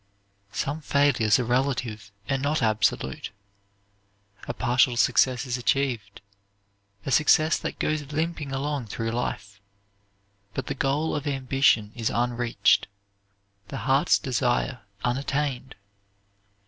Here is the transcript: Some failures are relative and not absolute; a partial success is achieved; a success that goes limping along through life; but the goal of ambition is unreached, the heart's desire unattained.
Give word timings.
Some 0.51 0.81
failures 0.81 1.37
are 1.37 1.43
relative 1.43 2.11
and 2.27 2.41
not 2.41 2.63
absolute; 2.63 3.29
a 4.47 4.53
partial 4.55 4.97
success 4.97 5.45
is 5.45 5.59
achieved; 5.59 6.21
a 7.05 7.11
success 7.11 7.59
that 7.59 7.77
goes 7.77 8.11
limping 8.11 8.51
along 8.51 8.87
through 8.87 9.11
life; 9.11 9.61
but 10.55 10.65
the 10.65 10.73
goal 10.73 11.15
of 11.15 11.27
ambition 11.27 11.91
is 11.93 12.09
unreached, 12.09 12.87
the 13.67 13.77
heart's 13.85 14.17
desire 14.17 14.79
unattained. 15.03 15.75